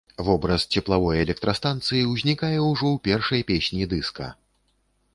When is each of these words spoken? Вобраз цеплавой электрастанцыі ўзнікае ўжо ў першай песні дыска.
Вобраз 0.27 0.63
цеплавой 0.77 1.17
электрастанцыі 1.25 2.03
ўзнікае 2.13 2.51
ўжо 2.69 2.87
ў 2.95 2.97
першай 3.09 3.41
песні 3.53 3.93
дыска. 3.97 4.35